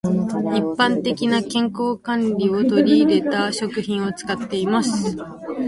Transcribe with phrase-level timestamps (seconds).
[0.57, 5.15] 一般的な健康管理を取り入れた食品を使っています。